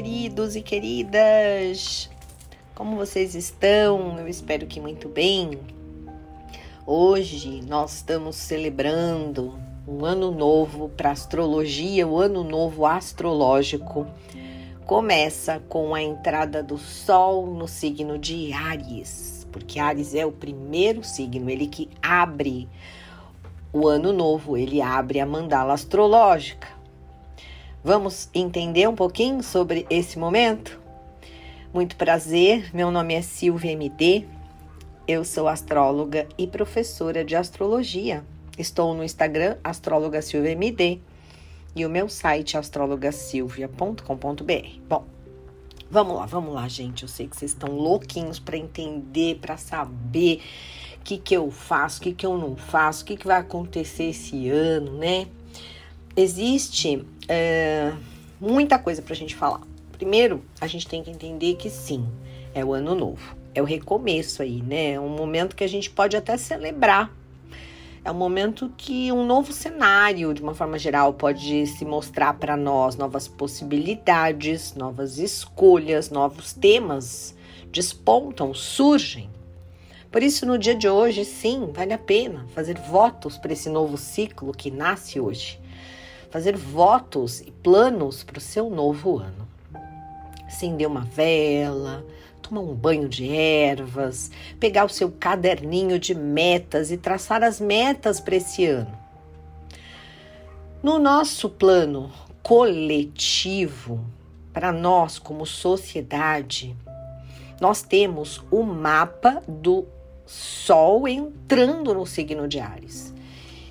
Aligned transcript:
queridos 0.00 0.56
e 0.56 0.62
queridas! 0.62 2.08
Como 2.74 2.96
vocês 2.96 3.34
estão? 3.34 4.18
Eu 4.18 4.26
espero 4.26 4.66
que 4.66 4.80
muito 4.80 5.10
bem. 5.10 5.58
Hoje 6.86 7.60
nós 7.68 7.96
estamos 7.96 8.36
celebrando 8.36 9.60
um 9.86 10.02
ano 10.06 10.30
novo 10.30 10.88
para 10.88 11.10
astrologia, 11.10 12.08
o 12.08 12.18
ano 12.18 12.42
novo 12.42 12.86
astrológico. 12.86 14.06
Começa 14.86 15.60
com 15.68 15.94
a 15.94 16.00
entrada 16.00 16.62
do 16.62 16.78
Sol 16.78 17.46
no 17.48 17.68
signo 17.68 18.18
de 18.18 18.54
Ares, 18.54 19.46
porque 19.52 19.78
Ares 19.78 20.14
é 20.14 20.24
o 20.24 20.32
primeiro 20.32 21.04
signo, 21.04 21.50
ele 21.50 21.66
que 21.66 21.90
abre 22.00 22.66
o 23.70 23.86
ano 23.86 24.14
novo, 24.14 24.56
ele 24.56 24.80
abre 24.80 25.20
a 25.20 25.26
mandala 25.26 25.74
astrológica. 25.74 26.79
Vamos 27.82 28.28
entender 28.34 28.86
um 28.86 28.94
pouquinho 28.94 29.42
sobre 29.42 29.86
esse 29.88 30.18
momento? 30.18 30.78
Muito 31.72 31.96
prazer, 31.96 32.68
meu 32.74 32.90
nome 32.90 33.14
é 33.14 33.22
Silvia 33.22 33.72
MD, 33.72 34.26
eu 35.08 35.24
sou 35.24 35.48
astróloga 35.48 36.28
e 36.36 36.46
professora 36.46 37.24
de 37.24 37.34
astrologia. 37.34 38.22
Estou 38.58 38.92
no 38.92 39.02
Instagram 39.02 39.56
Astróloga 39.64 40.20
Silvia 40.20 40.52
MD 40.52 41.00
e 41.74 41.86
o 41.86 41.88
meu 41.88 42.06
site 42.06 42.58
astrologasilvia.com.br. 42.58 44.80
Bom, 44.86 45.06
vamos 45.90 46.16
lá, 46.16 46.26
vamos 46.26 46.52
lá, 46.52 46.68
gente. 46.68 47.04
Eu 47.04 47.08
sei 47.08 47.28
que 47.28 47.36
vocês 47.36 47.52
estão 47.52 47.70
louquinhos 47.70 48.38
para 48.38 48.58
entender, 48.58 49.38
para 49.40 49.56
saber 49.56 50.42
o 50.96 51.00
que, 51.02 51.16
que 51.16 51.34
eu 51.34 51.50
faço, 51.50 52.00
o 52.00 52.02
que, 52.02 52.12
que 52.12 52.26
eu 52.26 52.36
não 52.36 52.56
faço, 52.56 53.04
o 53.04 53.06
que, 53.06 53.16
que 53.16 53.26
vai 53.26 53.40
acontecer 53.40 54.10
esse 54.10 54.50
ano, 54.50 54.98
né? 54.98 55.28
Existe 56.14 57.06
é, 57.30 57.92
muita 58.40 58.76
coisa 58.76 59.00
para 59.00 59.12
a 59.12 59.16
gente 59.16 59.36
falar. 59.36 59.60
Primeiro, 59.92 60.42
a 60.60 60.66
gente 60.66 60.88
tem 60.88 61.00
que 61.00 61.10
entender 61.10 61.54
que 61.54 61.70
sim, 61.70 62.04
é 62.52 62.64
o 62.64 62.72
ano 62.72 62.92
novo, 62.92 63.36
é 63.54 63.62
o 63.62 63.64
recomeço 63.64 64.42
aí, 64.42 64.60
né? 64.60 64.92
É 64.94 65.00
um 65.00 65.10
momento 65.10 65.54
que 65.54 65.62
a 65.62 65.68
gente 65.68 65.88
pode 65.88 66.16
até 66.16 66.36
celebrar. 66.36 67.14
É 68.04 68.10
um 68.10 68.14
momento 68.14 68.72
que 68.76 69.12
um 69.12 69.24
novo 69.24 69.52
cenário, 69.52 70.34
de 70.34 70.42
uma 70.42 70.54
forma 70.54 70.76
geral, 70.76 71.14
pode 71.14 71.66
se 71.68 71.84
mostrar 71.84 72.34
para 72.34 72.56
nós, 72.56 72.96
novas 72.96 73.28
possibilidades, 73.28 74.74
novas 74.74 75.18
escolhas, 75.18 76.10
novos 76.10 76.52
temas 76.52 77.36
despontam, 77.70 78.52
surgem. 78.52 79.30
Por 80.10 80.24
isso, 80.24 80.44
no 80.44 80.58
dia 80.58 80.74
de 80.74 80.88
hoje, 80.88 81.24
sim, 81.24 81.70
vale 81.72 81.92
a 81.92 81.98
pena 81.98 82.44
fazer 82.52 82.76
votos 82.76 83.38
para 83.38 83.52
esse 83.52 83.68
novo 83.68 83.96
ciclo 83.96 84.50
que 84.52 84.68
nasce 84.68 85.20
hoje 85.20 85.59
fazer 86.30 86.56
votos 86.56 87.40
e 87.40 87.50
planos 87.50 88.22
para 88.22 88.38
o 88.38 88.40
seu 88.40 88.70
novo 88.70 89.18
ano. 89.18 89.48
Acender 90.46 90.86
uma 90.86 91.02
vela, 91.02 92.04
tomar 92.40 92.60
um 92.60 92.74
banho 92.74 93.08
de 93.08 93.28
ervas, 93.36 94.30
pegar 94.58 94.84
o 94.84 94.88
seu 94.88 95.10
caderninho 95.10 95.98
de 95.98 96.14
metas 96.14 96.90
e 96.90 96.96
traçar 96.96 97.42
as 97.42 97.60
metas 97.60 98.20
para 98.20 98.36
esse 98.36 98.64
ano. 98.64 98.98
No 100.82 100.98
nosso 100.98 101.50
plano 101.50 102.10
coletivo, 102.42 104.04
para 104.52 104.72
nós 104.72 105.18
como 105.18 105.44
sociedade, 105.44 106.74
nós 107.60 107.82
temos 107.82 108.42
o 108.50 108.62
mapa 108.62 109.42
do 109.46 109.84
Sol 110.24 111.08
entrando 111.08 111.92
no 111.92 112.06
signo 112.06 112.46
de 112.46 112.60
Ares 112.60 113.09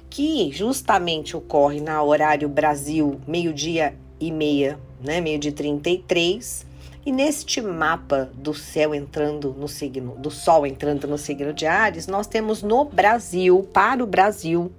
que 0.09 0.51
justamente 0.51 1.37
ocorre 1.37 1.79
na 1.79 2.01
horário 2.01 2.49
Brasil, 2.49 3.19
meio-dia 3.27 3.95
e 4.19 4.31
meia, 4.31 4.79
né? 5.01 5.21
Meio 5.21 5.39
de 5.39 5.51
33. 5.51 6.65
E 7.05 7.11
neste 7.11 7.61
mapa 7.61 8.29
do 8.33 8.53
céu 8.53 8.93
entrando 8.93 9.55
no 9.57 9.67
signo, 9.67 10.15
do 10.15 10.29
Sol 10.29 10.65
entrando 10.65 11.07
no 11.07 11.17
signo 11.17 11.53
de 11.53 11.65
Ares, 11.65 12.07
nós 12.07 12.27
temos 12.27 12.61
no 12.61 12.85
Brasil, 12.85 13.67
para 13.73 14.03
o 14.03 14.07
Brasil, 14.07 14.71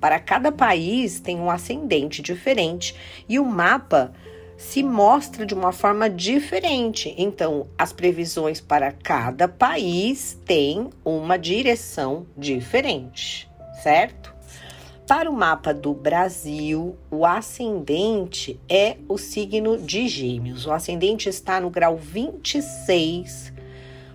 para 0.00 0.18
cada 0.18 0.50
país 0.52 1.20
tem 1.20 1.38
um 1.38 1.50
ascendente 1.50 2.22
diferente 2.22 2.94
e 3.28 3.38
o 3.38 3.44
mapa 3.44 4.12
se 4.56 4.82
mostra 4.82 5.46
de 5.46 5.54
uma 5.54 5.72
forma 5.72 6.10
diferente. 6.10 7.14
Então, 7.16 7.68
as 7.78 7.92
previsões 7.92 8.60
para 8.60 8.90
cada 8.90 9.46
país 9.46 10.36
têm 10.44 10.90
uma 11.04 11.38
direção 11.38 12.26
diferente, 12.36 13.48
certo? 13.82 14.37
Para 15.08 15.30
o 15.30 15.32
mapa 15.32 15.72
do 15.72 15.94
Brasil, 15.94 16.94
o 17.10 17.24
ascendente 17.24 18.60
é 18.68 18.98
o 19.08 19.16
signo 19.16 19.78
de 19.78 20.06
Gêmeos. 20.06 20.66
O 20.66 20.70
ascendente 20.70 21.30
está 21.30 21.58
no 21.58 21.70
grau 21.70 21.96
26, 21.96 23.50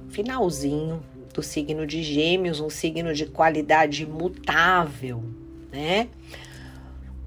finalzinho 0.10 1.02
do 1.34 1.42
signo 1.42 1.88
de 1.88 2.04
Gêmeos, 2.04 2.60
um 2.60 2.70
signo 2.70 3.12
de 3.12 3.26
qualidade 3.26 4.06
mutável, 4.06 5.24
né? 5.72 6.10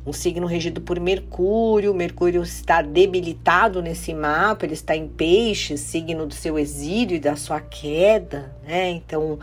Um 0.07 0.13
signo 0.13 0.47
regido 0.47 0.81
por 0.81 1.01
Mercúrio. 1.01 1.93
Mercúrio 1.93 2.45
está 2.45 2.81
debilitado 2.83 3.83
nesse 3.83 4.15
mapa, 4.15 4.65
ele 4.65 4.75
está 4.75 4.95
em 4.95 5.09
peixes, 5.09 5.81
signo 5.81 6.25
do 6.25 6.35
seu 6.35 6.57
exílio 6.57 7.17
e 7.17 7.21
da 7.21 7.35
sua 7.35 7.61
queda, 7.61 8.57
né? 8.65 8.91
Então, 8.91 9.41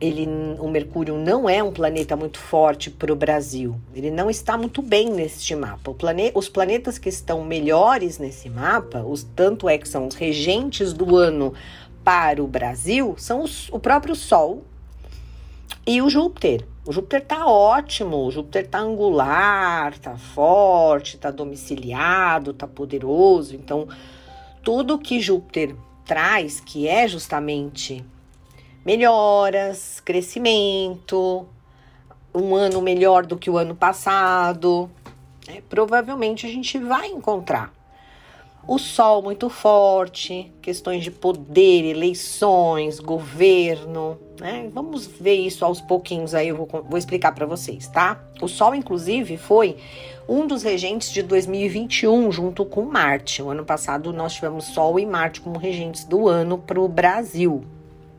ele, 0.00 0.28
o 0.58 0.68
Mercúrio 0.68 1.16
não 1.16 1.48
é 1.48 1.62
um 1.62 1.72
planeta 1.72 2.16
muito 2.16 2.38
forte 2.38 2.90
para 2.90 3.12
o 3.12 3.16
Brasil. 3.16 3.80
Ele 3.94 4.10
não 4.10 4.28
está 4.28 4.56
muito 4.56 4.82
bem 4.82 5.10
neste 5.10 5.54
mapa. 5.54 5.94
Plane, 5.94 6.30
os 6.34 6.48
planetas 6.48 6.98
que 6.98 7.08
estão 7.08 7.42
melhores 7.44 8.18
nesse 8.18 8.50
mapa, 8.50 9.00
os 9.00 9.22
tanto 9.22 9.68
é 9.68 9.78
que 9.78 9.88
são 9.88 10.06
os 10.06 10.14
regentes 10.14 10.92
do 10.92 11.16
ano 11.16 11.54
para 12.04 12.42
o 12.42 12.46
Brasil, 12.46 13.14
são 13.18 13.42
os, 13.42 13.68
o 13.70 13.78
próprio 13.78 14.14
Sol 14.14 14.62
e 15.86 16.02
o 16.02 16.10
Júpiter. 16.10 16.66
O 16.86 16.92
Júpiter 16.92 17.22
está 17.22 17.46
ótimo, 17.46 18.26
o 18.26 18.30
Júpiter 18.30 18.64
está 18.64 18.78
angular, 18.78 19.92
está 19.92 20.16
forte, 20.16 21.16
está 21.16 21.30
domiciliado, 21.30 22.52
está 22.52 22.68
poderoso. 22.68 23.56
Então, 23.56 23.88
tudo 24.62 24.98
que 24.98 25.20
Júpiter 25.20 25.74
traz, 26.04 26.60
que 26.60 26.86
é 26.86 27.08
justamente 27.08 28.04
melhoras, 28.86 29.98
crescimento, 29.98 31.44
um 32.32 32.54
ano 32.54 32.80
melhor 32.80 33.26
do 33.26 33.36
que 33.36 33.50
o 33.50 33.58
ano 33.58 33.74
passado. 33.74 34.88
É, 35.48 35.60
provavelmente 35.68 36.46
a 36.46 36.48
gente 36.48 36.78
vai 36.78 37.08
encontrar. 37.08 37.74
O 38.68 38.78
sol 38.78 39.22
muito 39.22 39.48
forte, 39.48 40.52
questões 40.62 41.02
de 41.02 41.10
poder, 41.10 41.84
eleições, 41.84 43.00
governo, 43.00 44.18
né? 44.40 44.68
Vamos 44.72 45.06
ver 45.06 45.34
isso 45.34 45.64
aos 45.64 45.80
pouquinhos 45.80 46.34
aí, 46.34 46.48
eu 46.48 46.56
vou, 46.56 46.68
vou 46.88 46.98
explicar 46.98 47.32
para 47.32 47.46
vocês, 47.46 47.88
tá? 47.88 48.20
O 48.40 48.48
sol, 48.48 48.74
inclusive, 48.74 49.36
foi 49.36 49.76
um 50.28 50.46
dos 50.46 50.62
regentes 50.64 51.12
de 51.12 51.22
2021, 51.22 52.30
junto 52.32 52.64
com 52.64 52.82
Marte. 52.82 53.40
O 53.42 53.50
ano 53.50 53.64
passado 53.64 54.12
nós 54.12 54.34
tivemos 54.34 54.64
Sol 54.66 54.98
e 54.98 55.06
Marte 55.06 55.40
como 55.40 55.58
regentes 55.58 56.04
do 56.04 56.28
ano 56.28 56.58
para 56.58 56.80
o 56.80 56.88
Brasil, 56.88 57.64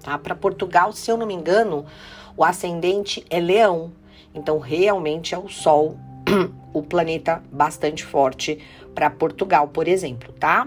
tá? 0.08 0.18
Para 0.18 0.34
Portugal, 0.34 0.94
se 0.94 1.12
eu 1.12 1.18
não 1.18 1.28
me 1.28 1.34
engano, 1.34 1.86
o 2.38 2.44
ascendente 2.46 3.26
é 3.30 3.42
Leão. 3.42 3.92
Então, 4.34 4.58
realmente 4.58 5.36
é 5.36 5.38
o 5.38 5.50
Sol, 5.50 5.98
o 6.74 6.82
planeta 6.82 7.44
bastante 7.52 8.06
forte 8.06 8.58
para 8.96 9.10
Portugal, 9.10 9.68
por 9.68 9.86
exemplo, 9.86 10.32
tá? 10.32 10.66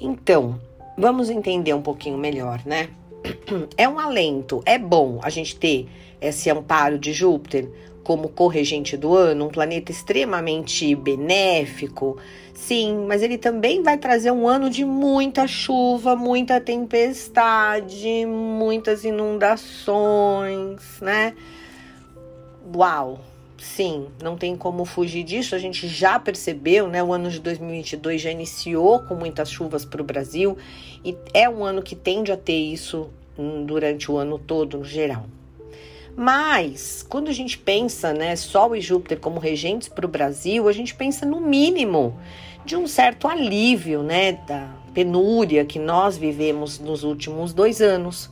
Então, 0.00 0.58
vamos 0.96 1.28
entender 1.28 1.74
um 1.74 1.82
pouquinho 1.82 2.16
melhor, 2.16 2.62
né? 2.64 2.88
É 3.76 3.86
um 3.86 3.98
alento, 3.98 4.62
é 4.64 4.78
bom 4.78 5.18
a 5.22 5.28
gente 5.28 5.56
ter 5.56 5.88
esse 6.20 6.48
amparo 6.50 6.98
de 6.98 7.12
Júpiter 7.12 7.68
como 8.04 8.28
corregente 8.28 8.96
do 8.96 9.16
ano, 9.16 9.46
um 9.46 9.48
planeta 9.48 9.90
extremamente 9.90 10.94
benéfico, 10.94 12.18
sim, 12.54 13.04
mas 13.08 13.22
ele 13.22 13.38
também 13.38 13.82
vai 13.82 13.96
trazer 13.96 14.30
um 14.30 14.46
ano 14.46 14.68
de 14.70 14.84
muita 14.84 15.46
chuva, 15.48 16.14
muita 16.14 16.60
tempestade, 16.60 18.26
muitas 18.26 19.04
inundações, 19.04 20.80
né? 21.00 21.34
Uau! 22.74 23.18
Sim, 23.56 24.08
não 24.22 24.36
tem 24.36 24.54
como 24.56 24.84
fugir 24.84 25.24
disso. 25.24 25.54
A 25.54 25.58
gente 25.58 25.88
já 25.88 26.18
percebeu, 26.18 26.86
né? 26.86 27.02
O 27.02 27.14
ano 27.14 27.30
de 27.30 27.40
2022 27.40 28.20
já 28.20 28.30
iniciou 28.30 29.00
com 29.00 29.14
muitas 29.14 29.50
chuvas 29.50 29.86
para 29.86 30.02
o 30.02 30.04
Brasil 30.04 30.58
e 31.02 31.16
é 31.32 31.48
um 31.48 31.64
ano 31.64 31.82
que 31.82 31.96
tende 31.96 32.30
a 32.30 32.36
ter 32.36 32.58
isso 32.58 33.08
hum, 33.38 33.64
durante 33.64 34.12
o 34.12 34.18
ano 34.18 34.38
todo, 34.38 34.78
no 34.78 34.84
geral. 34.84 35.24
Mas, 36.16 37.04
quando 37.08 37.28
a 37.28 37.32
gente 37.32 37.58
pensa, 37.58 38.12
né, 38.12 38.36
Sol 38.36 38.76
e 38.76 38.80
Júpiter 38.80 39.18
como 39.18 39.40
regentes 39.40 39.88
para 39.88 40.06
o 40.06 40.08
Brasil, 40.08 40.68
a 40.68 40.72
gente 40.72 40.94
pensa 40.94 41.26
no 41.26 41.40
mínimo 41.40 42.16
de 42.64 42.76
um 42.76 42.86
certo 42.86 43.26
alívio, 43.26 44.02
né, 44.02 44.32
da 44.46 44.68
penúria 44.94 45.64
que 45.64 45.78
nós 45.78 46.16
vivemos 46.16 46.78
nos 46.78 47.02
últimos 47.02 47.52
dois 47.52 47.80
anos. 47.80 48.30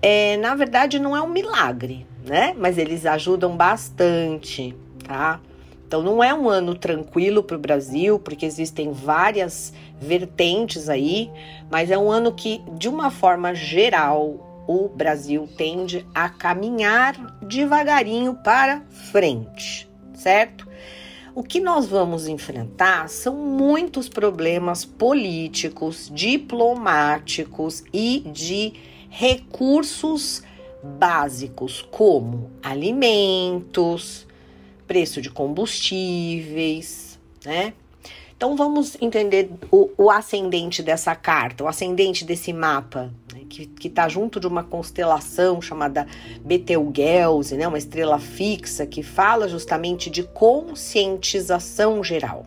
É, 0.00 0.36
na 0.36 0.54
verdade, 0.54 0.98
não 0.98 1.16
é 1.16 1.20
um 1.20 1.28
milagre, 1.28 2.06
né? 2.24 2.54
Mas 2.56 2.78
eles 2.78 3.04
ajudam 3.04 3.56
bastante, 3.56 4.74
tá? 5.04 5.40
Então 5.86 6.02
não 6.02 6.22
é 6.22 6.34
um 6.34 6.48
ano 6.48 6.74
tranquilo 6.74 7.42
para 7.42 7.56
o 7.56 7.60
Brasil, 7.60 8.18
porque 8.18 8.44
existem 8.44 8.92
várias 8.92 9.72
vertentes 10.00 10.88
aí, 10.88 11.30
mas 11.70 11.90
é 11.90 11.98
um 11.98 12.10
ano 12.10 12.32
que, 12.32 12.60
de 12.76 12.88
uma 12.88 13.10
forma 13.10 13.54
geral, 13.54 14.45
o 14.66 14.88
Brasil 14.88 15.48
tende 15.56 16.06
a 16.14 16.28
caminhar 16.28 17.14
devagarinho 17.42 18.34
para 18.34 18.82
frente, 19.10 19.88
certo? 20.14 20.66
O 21.34 21.42
que 21.42 21.60
nós 21.60 21.86
vamos 21.86 22.26
enfrentar 22.26 23.08
são 23.08 23.36
muitos 23.36 24.08
problemas 24.08 24.84
políticos, 24.84 26.10
diplomáticos 26.12 27.84
e 27.92 28.20
de 28.32 28.72
recursos 29.10 30.42
básicos, 30.82 31.82
como 31.90 32.50
alimentos, 32.62 34.26
preço 34.86 35.20
de 35.20 35.28
combustíveis, 35.30 37.18
né? 37.44 37.74
Então 38.36 38.54
vamos 38.54 38.96
entender 39.00 39.50
o, 39.70 39.90
o 39.96 40.10
ascendente 40.10 40.82
dessa 40.82 41.14
carta, 41.14 41.64
o 41.64 41.68
ascendente 41.68 42.24
desse 42.24 42.52
mapa? 42.52 43.10
Que 43.48 43.88
está 43.88 44.08
junto 44.08 44.38
de 44.38 44.46
uma 44.46 44.62
constelação 44.62 45.60
chamada 45.60 46.06
Betelgeuse, 46.44 47.56
né? 47.56 47.66
uma 47.66 47.78
estrela 47.78 48.18
fixa 48.18 48.86
que 48.86 49.02
fala 49.02 49.48
justamente 49.48 50.10
de 50.10 50.22
conscientização 50.22 52.02
geral. 52.04 52.44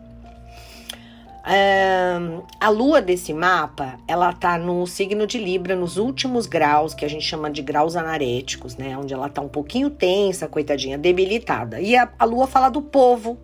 Um, 1.49 2.43
a 2.59 2.69
lua 2.69 3.01
desse 3.01 3.33
mapa, 3.33 3.97
ela 4.07 4.31
tá 4.31 4.55
no 4.57 4.85
signo 4.85 5.25
de 5.25 5.39
Libra, 5.39 5.75
nos 5.75 5.97
últimos 5.97 6.45
graus, 6.45 6.93
que 6.93 7.03
a 7.03 7.07
gente 7.07 7.25
chama 7.25 7.49
de 7.49 7.63
graus 7.63 7.95
anaréticos, 7.95 8.75
né? 8.77 8.95
Onde 8.95 9.15
ela 9.15 9.29
tá 9.29 9.41
um 9.41 9.47
pouquinho 9.47 9.89
tensa, 9.89 10.47
coitadinha, 10.47 10.95
debilitada. 10.95 11.81
E 11.81 11.95
a, 11.95 12.07
a 12.19 12.25
lua 12.25 12.45
fala 12.45 12.69
do 12.69 12.83
povo, 12.83 13.35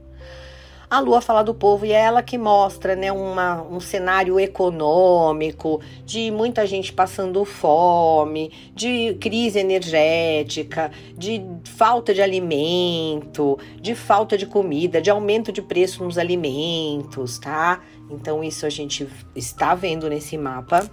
a 0.89 0.99
Lua 0.99 1.21
fala 1.21 1.43
do 1.43 1.53
povo 1.53 1.85
e 1.85 1.91
é 1.91 1.99
ela 1.99 2.21
que 2.21 2.37
mostra 2.37 2.95
né, 2.95 3.11
uma, 3.11 3.61
um 3.63 3.79
cenário 3.79 4.39
econômico 4.39 5.81
de 6.05 6.29
muita 6.31 6.65
gente 6.65 6.93
passando 6.93 7.43
fome, 7.43 8.51
de 8.73 9.15
crise 9.15 9.59
energética, 9.59 10.91
de 11.17 11.43
falta 11.63 12.13
de 12.13 12.21
alimento, 12.21 13.57
de 13.81 13.95
falta 13.95 14.37
de 14.37 14.45
comida, 14.45 15.01
de 15.01 15.09
aumento 15.09 15.51
de 15.51 15.61
preço 15.61 16.03
nos 16.03 16.17
alimentos, 16.17 17.39
tá? 17.39 17.81
Então, 18.09 18.43
isso 18.43 18.65
a 18.65 18.69
gente 18.69 19.07
está 19.35 19.73
vendo 19.73 20.09
nesse 20.09 20.37
mapa 20.37 20.89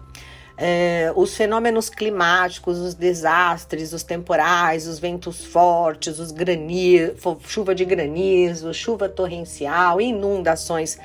é, 0.57 1.13
os 1.17 1.37
fenômenos 1.37 1.89
climáticos, 1.89 2.79
os 2.79 2.95
desastres, 2.95 3.93
os 3.93 4.03
temporais, 4.03 4.87
os 4.87 4.99
ventos 4.99 5.45
fortes, 5.45 6.19
os 6.19 6.31
granizos, 6.31 7.17
chuva 7.47 7.75
de 7.75 7.85
granizo, 7.85 8.73
chuva 8.73 9.09
torrencial, 9.09 10.01
inundações, 10.01 10.99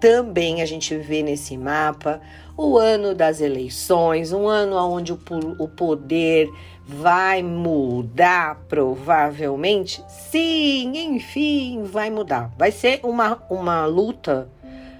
também 0.00 0.62
a 0.62 0.66
gente 0.66 0.96
vê 0.96 1.22
nesse 1.22 1.56
mapa. 1.56 2.20
O 2.56 2.76
ano 2.76 3.14
das 3.14 3.40
eleições, 3.40 4.32
um 4.32 4.48
ano 4.48 4.76
onde 4.76 5.12
o, 5.12 5.18
o 5.58 5.68
poder 5.68 6.50
vai 6.84 7.42
mudar, 7.42 8.56
provavelmente. 8.68 10.02
Sim, 10.08 10.92
enfim, 10.96 11.84
vai 11.84 12.10
mudar. 12.10 12.50
Vai 12.58 12.72
ser 12.72 13.00
uma, 13.02 13.42
uma 13.48 13.86
luta 13.86 14.48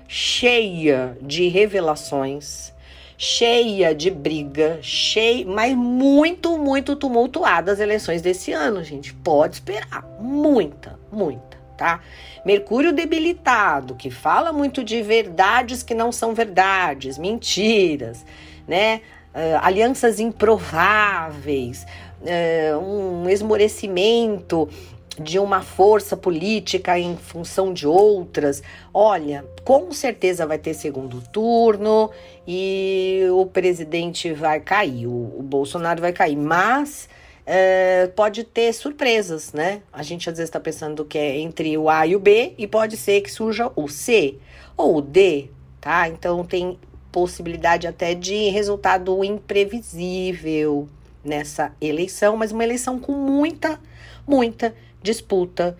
cheia 0.07 1.17
de 1.21 1.49
revelações 1.49 2.73
cheia 3.23 3.95
de 3.95 4.11
briga, 4.11 4.79
cheia, 4.81 5.45
mas 5.45 5.77
muito, 5.77 6.57
muito 6.57 6.97
tumultuada 6.97 7.71
as 7.71 7.79
eleições 7.79 8.23
desse 8.23 8.51
ano, 8.51 8.83
gente. 8.83 9.13
Pode 9.13 9.57
esperar. 9.57 10.03
Muita, 10.19 10.99
muita, 11.13 11.59
tá? 11.77 12.01
Mercúrio 12.47 12.95
debilitado, 12.95 13.95
que 13.95 14.11
fala 14.11 14.55
muito 14.55 14.83
de 14.83 15.03
verdades 15.03 15.83
que 15.83 15.95
não 15.95 16.11
são 16.11 16.33
verdades, 16.33 17.19
mentiras, 17.19 18.25
né? 18.67 19.03
Uh, 19.35 19.61
alianças 19.61 20.19
improváveis, 20.19 21.87
uh, 22.23 22.79
um 22.79 23.29
esmorecimento 23.29 24.67
de 25.19 25.39
uma 25.39 25.63
força 25.63 26.17
política 26.17 26.99
em 26.99 27.17
função 27.17 27.73
de 27.73 27.87
outras. 27.87 28.63
Olha, 28.93 29.45
com 29.65 29.93
certeza 29.93 30.47
vai 30.47 30.59
ter 30.59 30.75
segundo 30.75 31.21
turno 31.21 32.11
e 32.47 33.23
o 33.33 33.47
presidente 33.47 34.33
vai 34.33 34.61
cair, 34.61 35.07
o, 35.07 35.39
o 35.39 35.43
Bolsonaro 35.43 36.01
vai 36.01 36.13
cair, 36.13 36.37
mas 36.37 37.09
é, 37.45 38.07
pode 38.15 38.45
ter 38.45 38.73
surpresas, 38.73 39.53
né? 39.53 39.83
A 39.93 40.03
gente 40.03 40.29
às 40.29 40.37
vezes 40.37 40.49
está 40.49 40.61
pensando 40.61 41.05
que 41.05 41.19
é 41.19 41.39
entre 41.39 41.77
o 41.77 41.89
A 41.89 42.07
e 42.07 42.15
o 42.15 42.21
B 42.21 42.55
e 42.57 42.67
pode 42.67 42.97
ser 42.97 43.21
que 43.23 43.31
surja 43.31 43.71
o 43.75 43.89
C 43.89 44.37
ou 44.77 44.97
o 44.97 45.03
D, 45.03 45.49
tá? 45.81 46.09
Então 46.09 46.45
tem 46.45 46.79
possibilidade 47.11 47.87
até 47.87 48.15
de 48.15 48.51
resultado 48.51 49.25
imprevisível 49.25 50.89
nessa 51.25 51.73
eleição, 51.81 52.37
mas 52.37 52.53
uma 52.53 52.65
eleição 52.65 52.99
com 52.99 53.13
muita, 53.13 53.81
muita 54.27 54.75
disputa, 55.03 55.77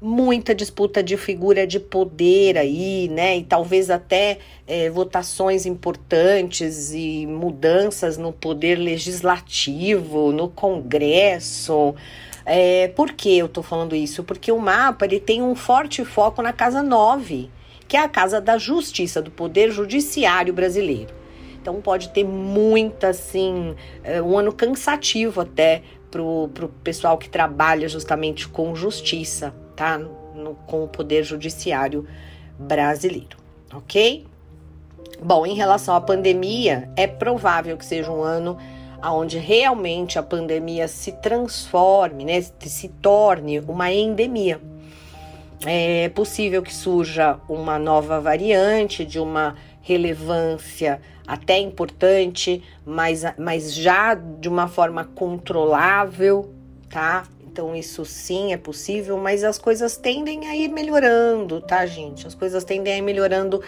muita 0.00 0.54
disputa 0.54 1.02
de 1.02 1.16
figura 1.16 1.66
de 1.66 1.80
poder 1.80 2.58
aí, 2.58 3.08
né? 3.08 3.38
E 3.38 3.42
talvez 3.42 3.88
até 3.88 4.38
é, 4.66 4.90
votações 4.90 5.64
importantes 5.64 6.92
e 6.92 7.26
mudanças 7.26 8.18
no 8.18 8.32
poder 8.32 8.76
legislativo, 8.76 10.30
no 10.30 10.48
Congresso. 10.48 11.94
É, 12.44 12.88
por 12.88 13.12
que 13.12 13.38
eu 13.38 13.48
tô 13.48 13.62
falando 13.62 13.96
isso? 13.96 14.22
Porque 14.22 14.52
o 14.52 14.58
mapa 14.58 15.06
ele 15.06 15.18
tem 15.18 15.40
um 15.40 15.54
forte 15.54 16.04
foco 16.04 16.42
na 16.42 16.52
casa 16.52 16.82
9, 16.82 17.50
que 17.88 17.96
é 17.96 18.00
a 18.00 18.08
casa 18.08 18.40
da 18.40 18.58
justiça, 18.58 19.22
do 19.22 19.30
poder 19.30 19.70
judiciário 19.70 20.52
brasileiro. 20.52 21.14
Então 21.64 21.80
pode 21.80 22.10
ter 22.10 22.24
muita, 22.24 23.08
assim, 23.08 23.74
é, 24.02 24.20
um 24.20 24.36
ano 24.36 24.52
cansativo 24.52 25.40
até 25.40 25.80
pro, 26.14 26.48
pro 26.54 26.68
pessoal 26.68 27.18
que 27.18 27.28
trabalha 27.28 27.88
justamente 27.88 28.46
com 28.46 28.76
justiça, 28.76 29.52
tá? 29.74 29.98
No, 29.98 30.54
com 30.66 30.84
o 30.84 30.88
poder 30.88 31.24
judiciário 31.24 32.06
brasileiro, 32.56 33.36
ok? 33.74 34.24
Bom, 35.20 35.44
em 35.44 35.54
relação 35.54 35.92
à 35.96 36.00
pandemia, 36.00 36.88
é 36.96 37.08
provável 37.08 37.76
que 37.76 37.84
seja 37.84 38.12
um 38.12 38.22
ano 38.22 38.56
onde 39.02 39.38
realmente 39.38 40.16
a 40.16 40.22
pandemia 40.22 40.86
se 40.86 41.10
transforme, 41.12 42.24
né, 42.24 42.40
se 42.42 42.88
torne 42.88 43.58
uma 43.58 43.92
endemia. 43.92 44.60
É 45.66 46.08
possível 46.10 46.62
que 46.62 46.72
surja 46.72 47.40
uma 47.48 47.76
nova 47.76 48.20
variante 48.20 49.04
de 49.04 49.18
uma 49.18 49.56
relevância 49.82 51.00
até 51.26 51.58
importante, 51.58 52.62
mas, 52.84 53.22
mas 53.38 53.74
já 53.74 54.14
de 54.14 54.48
uma 54.48 54.68
forma 54.68 55.04
controlável, 55.04 56.52
tá? 56.90 57.24
Então, 57.42 57.74
isso 57.74 58.04
sim 58.04 58.52
é 58.52 58.56
possível, 58.56 59.16
mas 59.16 59.44
as 59.44 59.58
coisas 59.58 59.96
tendem 59.96 60.48
a 60.48 60.56
ir 60.56 60.68
melhorando, 60.68 61.60
tá, 61.60 61.86
gente? 61.86 62.26
As 62.26 62.34
coisas 62.34 62.64
tendem 62.64 62.92
a 62.92 62.98
ir 62.98 63.02
melhorando 63.02 63.62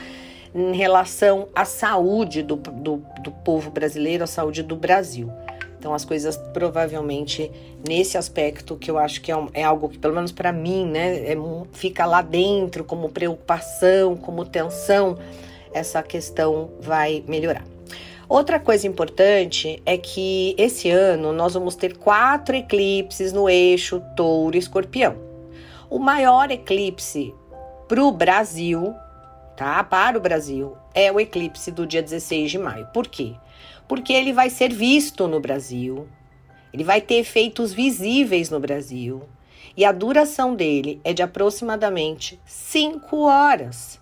em 0.55 0.75
relação 0.75 1.49
à 1.55 1.65
saúde 1.65 2.43
do, 2.43 2.57
do, 2.57 3.03
do 3.23 3.31
povo 3.31 3.71
brasileiro, 3.71 4.25
à 4.25 4.27
saúde 4.27 4.63
do 4.63 4.75
Brasil. 4.75 5.31
Então, 5.79 5.95
as 5.95 6.05
coisas 6.05 6.37
provavelmente 6.53 7.51
nesse 7.87 8.19
aspecto 8.19 8.77
que 8.77 8.91
eu 8.91 8.99
acho 8.99 9.21
que 9.21 9.31
é, 9.31 9.37
um, 9.37 9.49
é 9.55 9.63
algo 9.63 9.89
que, 9.89 9.99
pelo 9.99 10.15
menos 10.15 10.33
para 10.33 10.51
mim, 10.51 10.85
né, 10.85 11.33
é, 11.33 11.37
fica 11.73 12.05
lá 12.05 12.23
dentro 12.23 12.83
como 12.83 13.09
preocupação, 13.09 14.17
como 14.17 14.45
tensão 14.45 15.17
essa 15.77 16.03
questão 16.03 16.71
vai 16.81 17.23
melhorar. 17.29 17.65
Outra 18.29 18.59
coisa 18.59 18.89
importante 18.89 19.81
é 19.87 19.97
que 19.97 20.55
esse 20.59 20.91
ano 20.91 21.33
nós 21.33 21.55
vamos 21.55 21.77
ter 21.77 21.97
quatro 21.97 22.57
eclipses 22.57 23.33
no 23.33 23.49
eixo 23.49 24.03
Touro 24.17 24.57
Escorpião. 24.57 25.17
O 25.89 25.99
maior 25.99 26.51
eclipse 26.51 27.33
para 27.87 28.03
o 28.03 28.11
Brasil, 28.11 28.93
tá? 29.57 29.85
Para 29.85 30.19
o 30.19 30.21
Brasil, 30.21 30.77
é 30.93 31.13
o 31.13 31.21
eclipse 31.21 31.71
do 31.71 31.87
dia 31.87 32.03
16 32.03 32.51
de 32.51 32.59
maio. 32.59 32.87
Por 32.87 33.07
quê? 33.07 33.35
Porque 33.87 34.13
ele 34.13 34.33
vai 34.33 34.51
ser 34.51 34.73
visto 34.73 35.29
no 35.29 35.39
Brasil, 35.39 36.09
ele 36.73 36.83
vai 36.83 37.01
ter 37.01 37.17
efeitos 37.17 37.73
visíveis 37.73 38.51
no 38.51 38.59
Brasil 38.59 39.23
e 39.77 39.85
a 39.85 39.93
duração 39.93 40.55
dele 40.55 41.01
é 41.05 41.13
de 41.13 41.23
aproximadamente 41.23 42.41
5 42.45 43.19
horas. 43.19 44.01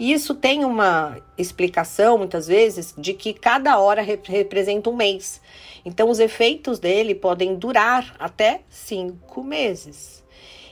E 0.00 0.14
isso 0.14 0.34
tem 0.34 0.64
uma 0.64 1.18
explicação, 1.36 2.16
muitas 2.16 2.46
vezes, 2.46 2.94
de 2.96 3.12
que 3.12 3.34
cada 3.34 3.78
hora 3.78 4.00
rep 4.00 4.30
representa 4.30 4.88
um 4.88 4.96
mês. 4.96 5.42
Então, 5.84 6.08
os 6.08 6.18
efeitos 6.18 6.78
dele 6.78 7.14
podem 7.14 7.54
durar 7.54 8.16
até 8.18 8.62
cinco 8.70 9.44
meses. 9.44 10.24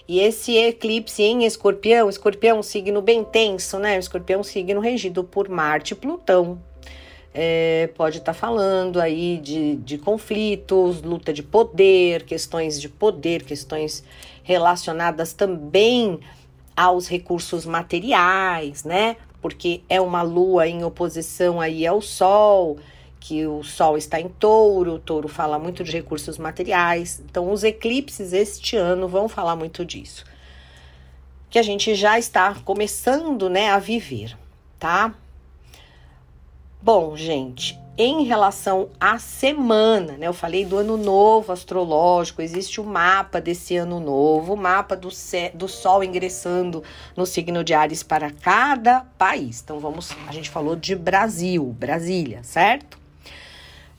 E 0.08 0.18
esse 0.18 0.56
eclipse 0.56 1.22
em 1.22 1.44
escorpião, 1.44 2.08
escorpião 2.08 2.56
é 2.56 2.60
um 2.60 2.62
signo 2.62 3.02
bem 3.02 3.22
tenso, 3.22 3.78
né? 3.78 3.98
Escorpião 3.98 4.38
é 4.38 4.40
um 4.40 4.44
signo 4.44 4.80
regido 4.80 5.22
por 5.22 5.46
Marte 5.46 5.92
e 5.92 5.96
Plutão. 5.96 6.58
É, 7.34 7.90
pode 7.98 8.16
estar 8.16 8.32
tá 8.32 8.38
falando 8.38 8.98
aí 8.98 9.36
de, 9.42 9.76
de 9.76 9.98
conflitos, 9.98 11.02
luta 11.02 11.34
de 11.34 11.42
poder, 11.42 12.22
questões 12.22 12.80
de 12.80 12.88
poder, 12.88 13.42
questões 13.42 14.02
relacionadas 14.42 15.34
também 15.34 16.18
aos 16.78 17.08
recursos 17.08 17.66
materiais, 17.66 18.84
né? 18.84 19.16
Porque 19.42 19.82
é 19.88 20.00
uma 20.00 20.22
lua 20.22 20.68
em 20.68 20.84
oposição 20.84 21.60
aí 21.60 21.84
ao 21.84 22.00
sol, 22.00 22.78
que 23.18 23.44
o 23.48 23.64
sol 23.64 23.98
está 23.98 24.20
em 24.20 24.28
touro, 24.28 24.94
o 24.94 24.98
touro 25.00 25.26
fala 25.26 25.58
muito 25.58 25.82
de 25.82 25.90
recursos 25.90 26.38
materiais. 26.38 27.20
Então, 27.28 27.50
os 27.50 27.64
eclipses 27.64 28.32
este 28.32 28.76
ano 28.76 29.08
vão 29.08 29.28
falar 29.28 29.56
muito 29.56 29.84
disso. 29.84 30.24
Que 31.50 31.58
a 31.58 31.64
gente 31.64 31.96
já 31.96 32.16
está 32.16 32.54
começando, 32.64 33.50
né, 33.50 33.70
a 33.70 33.80
viver, 33.80 34.38
tá? 34.78 35.12
Bom, 36.80 37.16
gente, 37.16 37.76
em 37.98 38.22
relação 38.22 38.88
à 39.00 39.18
semana, 39.18 40.12
né? 40.16 40.28
Eu 40.28 40.32
falei 40.32 40.64
do 40.64 40.76
ano 40.76 40.96
novo 40.96 41.50
astrológico, 41.50 42.40
existe 42.40 42.80
o 42.80 42.84
mapa 42.84 43.40
desse 43.40 43.76
ano 43.76 43.98
novo, 43.98 44.54
o 44.54 44.56
mapa 44.56 44.94
do, 44.94 45.08
do 45.54 45.66
Sol 45.66 46.04
ingressando 46.04 46.84
no 47.16 47.26
signo 47.26 47.64
de 47.64 47.74
Ares 47.74 48.04
para 48.04 48.30
cada 48.30 49.00
país. 49.18 49.60
Então 49.60 49.80
vamos, 49.80 50.12
a 50.28 50.32
gente 50.32 50.48
falou 50.48 50.76
de 50.76 50.94
Brasil, 50.94 51.64
Brasília, 51.64 52.44
certo? 52.44 52.96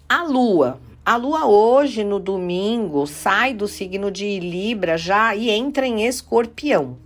A 0.08 0.24
Lua. 0.24 0.80
A 1.06 1.18
Lua 1.18 1.48
hoje, 1.48 2.06
no 2.06 2.18
domingo, 2.18 3.06
sai 3.06 3.54
do 3.54 3.68
signo 3.68 4.10
de 4.10 4.40
Libra 4.40 4.98
já 4.98 5.36
e 5.36 5.50
entra 5.50 5.86
em 5.86 6.06
Escorpião 6.08 6.98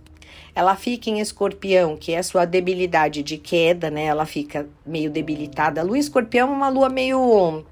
ela 0.54 0.76
fica 0.76 1.10
em 1.10 1.20
escorpião, 1.20 1.96
que 1.96 2.12
é 2.12 2.18
a 2.18 2.22
sua 2.22 2.44
debilidade 2.44 3.22
de 3.22 3.36
queda, 3.36 3.90
né? 3.90 4.04
Ela 4.04 4.24
fica 4.24 4.68
meio 4.86 5.10
debilitada. 5.10 5.80
A 5.80 5.84
lua 5.84 5.98
escorpião 5.98 6.48
é 6.48 6.52
uma 6.52 6.68
lua 6.68 6.88
meio 6.88 7.64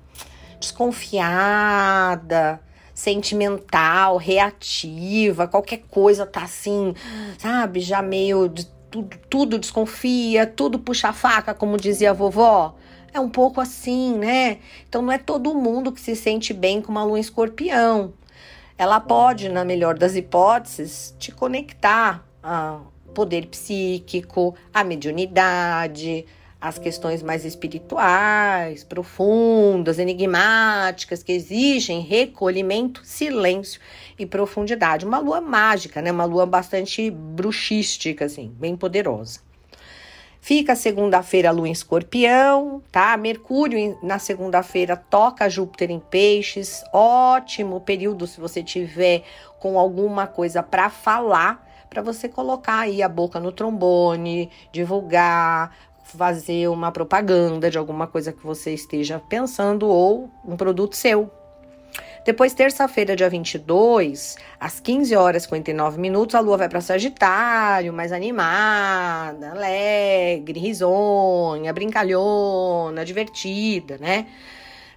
desconfiada, 0.59 2.61
sentimental, 2.93 4.17
reativa, 4.17 5.47
qualquer 5.47 5.83
coisa 5.89 6.27
tá 6.27 6.43
assim, 6.43 6.95
sabe? 7.39 7.81
Já 7.81 8.03
meio 8.03 8.49
de 8.49 8.67
tudo, 8.91 9.17
tudo 9.31 9.59
desconfia, 9.59 10.47
tudo 10.47 10.79
puxa 10.79 11.09
a 11.09 11.13
faca, 11.13 11.55
como 11.55 11.77
dizia 11.77 12.11
a 12.11 12.15
vovó. 12.15 12.75
É 13.15 13.21
um 13.21 13.29
pouco 13.29 13.61
assim, 13.61 14.19
né? 14.19 14.59
Então 14.89 15.03
não 15.03 15.13
é 15.13 15.19
todo 15.19 15.55
mundo 15.55 15.93
que 15.93 16.01
se 16.01 16.17
sente 16.17 16.53
bem 16.53 16.83
com 16.83 16.91
uma 16.91 17.05
lua 17.05 17.21
escorpião. 17.21 18.13
Ela 18.77 18.99
pode, 18.99 19.49
na 19.49 19.65
melhor 19.65 19.97
das 19.97 20.17
hipóteses, 20.17 21.15
te 21.19 21.31
conectar 21.31 22.27
a 22.43 22.81
poder 23.15 23.47
psíquico, 23.47 24.55
a 24.73 24.83
mediunidade, 24.83 26.27
as 26.63 26.79
questões 26.79 27.23
mais 27.23 27.45
espirituais, 27.45 28.85
profundas, 28.85 29.99
enigmáticas, 29.99 31.23
que 31.23 31.33
exigem 31.33 32.01
recolhimento, 32.01 33.03
silêncio 33.05 33.81
e 34.17 34.25
profundidade. 34.25 35.05
Uma 35.05 35.19
lua 35.19 35.41
mágica, 35.41 36.01
né? 36.01 36.13
Uma 36.13 36.25
lua 36.25 36.47
bastante 36.47 37.11
bruxística, 37.11 38.27
assim, 38.27 38.55
bem 38.59 38.77
poderosa. 38.77 39.41
Fica 40.41 40.75
segunda-feira 40.75 41.49
a 41.49 41.53
lua 41.53 41.69
em 41.69 41.73
escorpião, 41.73 42.83
tá? 42.91 43.17
Mercúrio 43.17 43.99
na 44.03 44.19
segunda-feira 44.19 44.97
toca 44.97 45.49
Júpiter 45.49 45.91
em 45.91 46.01
peixes. 46.01 46.85
Ótimo 46.93 47.81
período 47.81 48.27
se 48.27 48.41
você 48.41 48.63
tiver 48.63 49.23
com 49.59 49.79
alguma 49.79 50.27
coisa 50.27 50.63
para 50.63 50.91
falar 50.91 51.72
para 51.93 52.01
você 52.01 52.27
colocar 52.27 52.79
aí 52.79 53.03
a 53.03 53.09
boca 53.09 53.39
no 53.39 53.53
trombone, 53.53 54.51
divulgar, 54.73 55.77
fazer 56.03 56.69
uma 56.69 56.91
propaganda 56.91 57.71
de 57.71 57.77
alguma 57.77 58.07
coisa 58.07 58.33
que 58.33 58.43
você 58.43 58.73
esteja 58.73 59.21
pensando 59.29 59.87
ou 59.87 60.31
um 60.43 60.57
produto 60.57 60.97
seu. 60.97 61.31
Depois, 62.25 62.55
terça-feira, 62.55 63.15
dia 63.15 63.29
22, 63.29 64.39
às 64.59 64.81
15 64.81 65.15
horas 65.15 65.43
e 65.43 65.45
59 65.45 66.01
minutos, 66.01 66.35
a 66.35 66.41
lua 66.41 66.57
vai 66.57 66.69
para 66.69 66.81
Sagitário, 66.81 67.93
mais 67.93 68.11
animada, 68.11 69.51
alegre, 69.51 70.59
risonha, 70.59 71.73
brincalhona, 71.75 73.05
divertida, 73.05 73.99
né? 73.99 74.29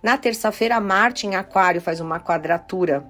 Na 0.02 0.18
terça-feira, 0.18 0.80
Marte 0.80 1.28
em 1.28 1.36
Aquário 1.36 1.82
faz 1.82 2.00
uma 2.00 2.22
quadratura 2.22 3.04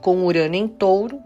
com 0.00 0.24
Urano 0.24 0.54
em 0.54 0.66
Touro, 0.66 1.22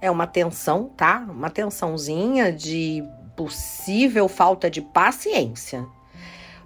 é 0.00 0.10
uma 0.10 0.26
tensão, 0.26 0.90
tá? 0.96 1.26
Uma 1.28 1.50
tensãozinha 1.50 2.52
de 2.52 3.02
possível 3.36 4.28
falta 4.28 4.70
de 4.70 4.80
paciência, 4.80 5.86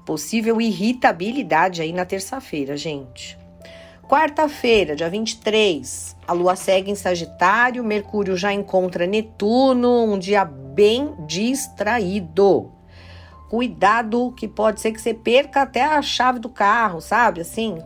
possível 0.06 0.60
irritabilidade 0.60 1.82
aí 1.82 1.92
na 1.92 2.04
terça-feira, 2.04 2.76
gente. 2.76 3.38
Quarta-feira, 4.08 4.96
dia 4.96 5.08
23, 5.08 6.16
a 6.26 6.32
lua 6.32 6.56
segue 6.56 6.90
em 6.90 6.96
Sagitário, 6.96 7.84
Mercúrio 7.84 8.36
já 8.36 8.52
encontra 8.52 9.06
Netuno, 9.06 10.02
um 10.02 10.18
dia 10.18 10.44
bem 10.44 11.14
distraído. 11.26 12.72
Cuidado 13.48 14.32
que 14.36 14.48
pode 14.48 14.80
ser 14.80 14.92
que 14.92 15.00
você 15.00 15.14
perca 15.14 15.62
até 15.62 15.84
a 15.84 16.02
chave 16.02 16.40
do 16.40 16.48
carro, 16.48 17.00
sabe? 17.00 17.40
Assim, 17.40 17.78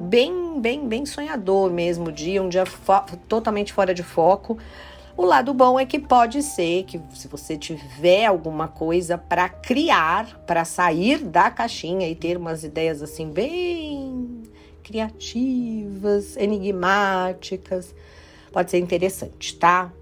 bem, 0.00 0.60
bem, 0.60 0.88
bem 0.88 1.06
sonhador 1.06 1.70
mesmo, 1.70 2.10
dia, 2.10 2.42
um 2.42 2.48
dia 2.48 2.64
totalmente 3.28 3.72
fora 3.72 3.92
de 3.92 4.02
foco. 4.02 4.58
O 5.16 5.24
lado 5.24 5.54
bom 5.54 5.78
é 5.78 5.86
que 5.86 5.98
pode 5.98 6.42
ser 6.42 6.84
que 6.84 7.00
se 7.12 7.28
você 7.28 7.56
tiver 7.56 8.26
alguma 8.26 8.66
coisa 8.66 9.16
para 9.16 9.48
criar, 9.48 10.42
para 10.46 10.64
sair 10.64 11.18
da 11.18 11.50
caixinha 11.50 12.08
e 12.08 12.16
ter 12.16 12.36
umas 12.36 12.64
ideias 12.64 13.00
assim 13.00 13.30
bem 13.30 14.42
criativas, 14.82 16.36
enigmáticas, 16.36 17.94
pode 18.52 18.70
ser 18.70 18.78
interessante, 18.78 19.56
tá? 19.56 19.92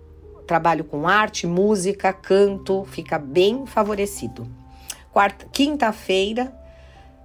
Trabalho 0.46 0.84
com 0.84 1.06
arte, 1.06 1.46
música, 1.46 2.12
canto, 2.12 2.84
fica 2.86 3.18
bem 3.18 3.66
favorecido. 3.66 4.48
Quinta-feira, 5.52 6.52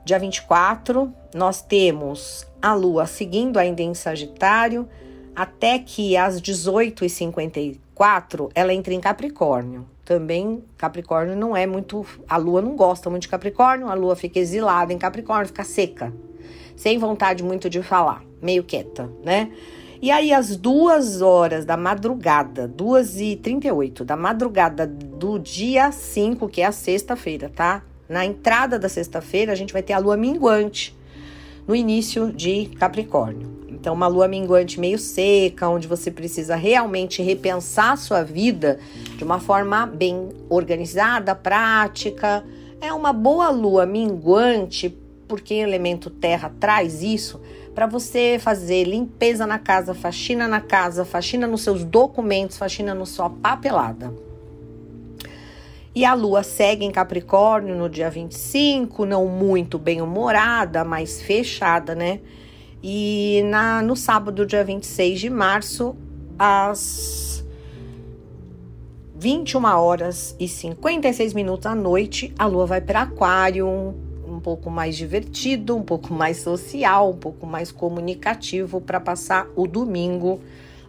Dia 0.08 0.18
24, 0.20 1.14
nós 1.36 1.62
temos 1.62 2.48
a 2.62 2.74
Lua 2.74 3.06
seguindo 3.06 3.58
ainda 3.58 3.82
em 3.82 3.94
Sagitário, 3.94 4.88
até 5.36 5.78
que 5.80 6.16
às 6.16 6.42
18h54 6.42 8.50
ela 8.56 8.74
entra 8.74 8.94
em 8.94 9.02
Capricórnio. 9.02 9.86
Também 10.06 10.64
Capricórnio 10.78 11.36
não 11.36 11.58
é 11.58 11.68
muito. 11.68 12.06
A 12.26 12.38
Lua 12.38 12.62
não 12.62 12.78
gosta 12.78 13.10
muito 13.10 13.24
de 13.24 13.28
Capricórnio, 13.28 13.90
a 13.90 13.94
Lua 13.96 14.16
fica 14.16 14.40
exilada 14.40 14.94
em 14.94 14.98
Capricórnio, 14.98 15.48
fica 15.48 15.66
seca, 15.66 16.14
sem 16.74 16.98
vontade 16.98 17.44
muito 17.44 17.70
de 17.70 17.84
falar, 17.84 18.24
meio 18.42 18.64
quieta, 18.64 19.12
né? 19.26 19.52
E 20.02 20.10
aí, 20.10 20.32
às 20.32 20.56
duas 20.56 21.22
horas 21.22 21.66
da 21.66 21.76
madrugada, 21.76 22.66
2 22.66 23.20
e 23.20 23.36
38 23.36 24.06
da 24.06 24.16
madrugada 24.16 24.88
do 24.88 25.38
dia 25.38 25.92
5, 25.92 26.48
que 26.48 26.62
é 26.62 26.66
a 26.66 26.72
sexta-feira, 26.72 27.52
tá? 27.54 27.84
Na 28.10 28.26
entrada 28.26 28.80
da 28.80 28.88
sexta-feira, 28.88 29.52
a 29.52 29.56
gente 29.56 29.74
vai 29.74 29.84
ter 29.84 29.94
a 29.94 30.00
lua 30.00 30.16
minguante 30.16 30.96
no 31.68 31.76
início 31.76 32.32
de 32.32 32.68
Capricórnio. 32.80 33.58
Então, 33.68 33.94
uma 33.94 34.08
lua 34.08 34.28
minguante 34.28 34.80
meio 34.80 34.98
seca, 34.98 35.70
onde 35.70 35.88
você 35.88 36.10
precisa 36.10 36.56
realmente 36.56 37.22
repensar 37.22 37.92
a 37.92 37.98
sua 37.98 38.24
vida 38.24 38.80
de 39.18 39.24
uma 39.24 39.40
forma 39.40 39.86
bem 39.86 40.30
organizada, 40.50 41.36
prática. 41.36 42.44
É 42.82 42.92
uma 42.94 43.12
boa 43.14 43.50
lua 43.50 43.86
minguante, 43.86 44.98
porque 45.28 45.54
o 45.56 45.68
elemento 45.68 46.10
terra 46.10 46.52
traz 46.60 47.04
isso 47.04 47.40
para 47.76 47.86
você 47.86 48.40
fazer 48.40 48.86
limpeza 48.86 49.46
na 49.46 49.60
casa, 49.60 49.94
faxina 49.94 50.48
na 50.48 50.60
casa, 50.60 51.06
faxina 51.06 51.46
nos 51.46 51.62
seus 51.62 51.84
documentos, 51.84 52.58
faxina 52.58 52.96
na 52.96 53.06
sua 53.06 53.30
papelada. 53.30 54.12
E 55.98 56.06
a 56.06 56.14
lua 56.14 56.44
segue 56.44 56.86
em 56.86 56.92
Capricórnio 56.92 57.76
no 57.76 57.90
dia 57.90 58.08
25, 58.08 59.04
não 59.04 59.26
muito 59.26 59.80
bem-humorada, 59.80 60.84
mas 60.84 61.24
fechada, 61.24 61.96
né? 61.96 62.20
E 62.84 63.42
na, 63.46 63.82
no 63.82 63.96
sábado, 63.96 64.46
dia 64.46 64.64
26 64.64 65.20
de 65.20 65.28
março, 65.28 65.96
às 66.38 67.44
21 69.16 69.66
horas 69.66 70.36
e 70.40 70.48
56 70.48 71.34
minutos 71.34 71.66
à 71.66 71.74
noite, 71.74 72.32
a 72.38 72.46
lua 72.46 72.68
vai 72.68 72.80
para 72.80 73.02
Aquário, 73.02 73.68
um, 73.68 74.40
pouco 74.40 74.70
mais 74.70 74.96
divertido, 74.96 75.76
um 75.76 75.82
pouco 75.82 76.14
mais 76.14 76.38
social, 76.38 77.10
um 77.10 77.18
pouco 77.18 77.48
mais 77.48 77.72
comunicativo 77.72 78.80
para 78.80 79.00
passar 79.00 79.48
o 79.56 79.66
domingo 79.66 80.42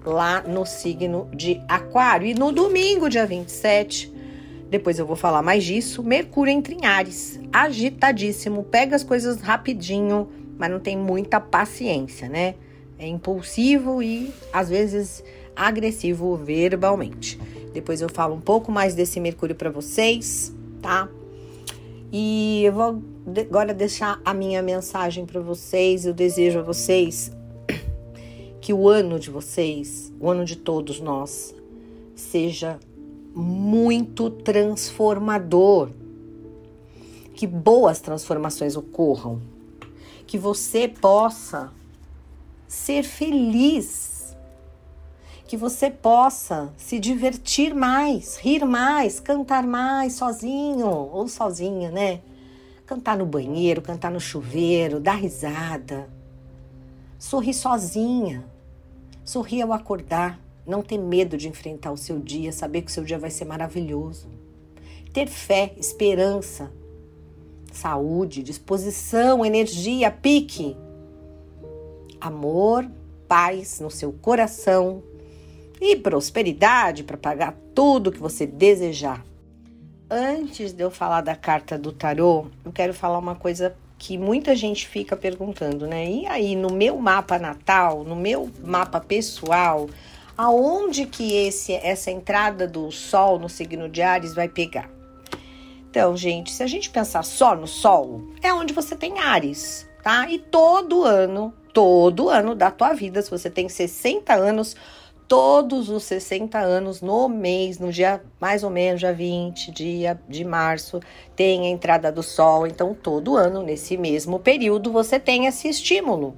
lá 0.04 0.42
no 0.42 0.66
signo 0.66 1.30
de 1.34 1.62
Aquário. 1.66 2.26
E 2.26 2.34
no 2.34 2.52
domingo, 2.52 3.08
dia 3.08 3.24
27, 3.24 4.17
depois 4.70 4.98
eu 4.98 5.06
vou 5.06 5.16
falar 5.16 5.42
mais 5.42 5.64
disso. 5.64 6.02
Mercúrio 6.02 6.52
entra 6.52 6.74
em 6.74 6.84
Ares, 6.84 7.40
agitadíssimo, 7.52 8.62
pega 8.64 8.94
as 8.94 9.02
coisas 9.02 9.40
rapidinho, 9.40 10.28
mas 10.58 10.70
não 10.70 10.78
tem 10.78 10.96
muita 10.96 11.40
paciência, 11.40 12.28
né? 12.28 12.54
É 12.98 13.06
impulsivo 13.06 14.02
e 14.02 14.32
às 14.52 14.68
vezes 14.68 15.24
agressivo 15.56 16.36
verbalmente. 16.36 17.38
Depois 17.72 18.00
eu 18.00 18.08
falo 18.08 18.34
um 18.34 18.40
pouco 18.40 18.70
mais 18.70 18.94
desse 18.94 19.20
Mercúrio 19.20 19.54
para 19.54 19.70
vocês, 19.70 20.54
tá? 20.82 21.08
E 22.12 22.62
eu 22.64 22.72
vou 22.72 23.02
agora 23.38 23.72
deixar 23.72 24.20
a 24.24 24.34
minha 24.34 24.62
mensagem 24.62 25.24
para 25.24 25.40
vocês. 25.40 26.04
Eu 26.04 26.12
desejo 26.12 26.58
a 26.58 26.62
vocês 26.62 27.30
que 28.60 28.72
o 28.72 28.88
ano 28.88 29.18
de 29.18 29.30
vocês, 29.30 30.12
o 30.18 30.28
ano 30.28 30.44
de 30.44 30.56
todos 30.56 31.00
nós, 31.00 31.54
seja 32.14 32.78
muito 33.38 34.28
transformador. 34.30 35.90
Que 37.34 37.46
boas 37.46 38.00
transformações 38.00 38.76
ocorram. 38.76 39.40
Que 40.26 40.36
você 40.36 40.88
possa 40.88 41.72
ser 42.66 43.04
feliz. 43.04 44.36
Que 45.46 45.56
você 45.56 45.88
possa 45.88 46.74
se 46.76 46.98
divertir 46.98 47.74
mais, 47.74 48.36
rir 48.36 48.66
mais, 48.66 49.20
cantar 49.20 49.62
mais 49.62 50.14
sozinho 50.14 50.86
ou 50.88 51.26
sozinha, 51.28 51.90
né? 51.90 52.20
Cantar 52.84 53.16
no 53.16 53.24
banheiro, 53.24 53.80
cantar 53.80 54.10
no 54.10 54.20
chuveiro, 54.20 54.98
dar 55.00 55.14
risada. 55.14 56.10
Sorrir 57.18 57.54
sozinha. 57.54 58.44
Sorrir 59.24 59.62
ao 59.62 59.72
acordar. 59.72 60.47
Não 60.68 60.82
ter 60.82 60.98
medo 60.98 61.36
de 61.36 61.48
enfrentar 61.48 61.90
o 61.90 61.96
seu 61.96 62.20
dia, 62.20 62.52
saber 62.52 62.82
que 62.82 62.90
o 62.90 62.94
seu 62.94 63.02
dia 63.02 63.18
vai 63.18 63.30
ser 63.30 63.46
maravilhoso. 63.46 64.28
Ter 65.12 65.26
fé, 65.26 65.72
esperança, 65.78 66.70
saúde, 67.72 68.42
disposição, 68.42 69.44
energia, 69.44 70.10
pique 70.10 70.76
amor, 72.20 72.88
paz 73.26 73.80
no 73.80 73.90
seu 73.90 74.12
coração 74.12 75.02
e 75.80 75.96
prosperidade 75.96 77.04
para 77.04 77.16
pagar 77.16 77.56
tudo 77.74 78.10
que 78.10 78.18
você 78.18 78.46
desejar. 78.46 79.24
Antes 80.10 80.72
de 80.72 80.82
eu 80.82 80.90
falar 80.90 81.20
da 81.20 81.36
carta 81.36 81.78
do 81.78 81.92
tarô, 81.92 82.46
eu 82.64 82.72
quero 82.72 82.94
falar 82.94 83.18
uma 83.18 83.34
coisa 83.34 83.76
que 83.98 84.16
muita 84.16 84.54
gente 84.56 84.86
fica 84.88 85.16
perguntando, 85.16 85.86
né? 85.86 86.08
E 86.08 86.26
aí, 86.26 86.56
no 86.56 86.72
meu 86.72 86.96
mapa 86.98 87.38
natal, 87.38 88.04
no 88.04 88.16
meu 88.16 88.48
mapa 88.64 89.00
pessoal, 89.00 89.88
aonde 90.38 91.04
que 91.04 91.34
esse 91.34 91.74
essa 91.74 92.10
entrada 92.10 92.66
do 92.66 92.90
sol 92.90 93.38
no 93.38 93.48
signo 93.48 93.88
de 93.88 94.00
Ares 94.00 94.32
vai 94.32 94.48
pegar? 94.48 94.88
Então, 95.90 96.16
gente, 96.16 96.52
se 96.52 96.62
a 96.62 96.66
gente 96.66 96.88
pensar 96.88 97.24
só 97.24 97.54
no 97.56 97.66
sol, 97.66 98.22
é 98.42 98.54
onde 98.54 98.72
você 98.72 98.94
tem 98.94 99.18
Ares, 99.18 99.86
tá? 100.02 100.30
E 100.30 100.38
todo 100.38 101.02
ano 101.02 101.52
todo 101.78 102.28
ano 102.28 102.56
da 102.56 102.72
tua 102.72 102.92
vida. 102.92 103.22
Se 103.22 103.30
você 103.30 103.48
tem 103.48 103.68
60 103.68 104.34
anos, 104.34 104.74
todos 105.28 105.88
os 105.88 106.02
60 106.02 106.58
anos 106.58 107.00
no 107.00 107.28
mês, 107.28 107.78
no 107.78 107.92
dia 107.92 108.20
mais 108.40 108.64
ou 108.64 108.70
menos 108.70 108.98
dia 108.98 109.12
20 109.12 109.70
dia 109.70 110.20
de 110.28 110.44
março, 110.44 110.98
tem 111.36 111.66
a 111.66 111.70
entrada 111.70 112.10
do 112.10 112.20
sol. 112.20 112.66
Então, 112.66 112.94
todo 112.94 113.36
ano, 113.36 113.62
nesse 113.62 113.96
mesmo 113.96 114.40
período, 114.40 114.90
você 114.90 115.20
tem 115.20 115.46
esse 115.46 115.68
estímulo. 115.68 116.36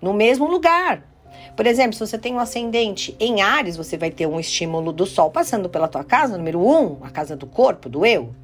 No 0.00 0.14
mesmo 0.14 0.46
lugar. 0.46 1.02
Por 1.56 1.66
exemplo, 1.66 1.94
se 1.94 2.00
você 2.00 2.18
tem 2.18 2.34
um 2.34 2.38
ascendente 2.38 3.16
em 3.18 3.40
Ares, 3.40 3.76
você 3.76 3.96
vai 3.96 4.10
ter 4.10 4.26
um 4.26 4.38
estímulo 4.38 4.92
do 4.92 5.06
sol 5.06 5.30
passando 5.30 5.68
pela 5.68 5.88
tua 5.88 6.04
casa, 6.04 6.36
número 6.36 6.60
1, 6.60 6.82
um, 6.82 6.98
a 7.02 7.10
casa 7.10 7.36
do 7.36 7.46
corpo, 7.46 7.88
do 7.88 8.04
eu. 8.06 8.34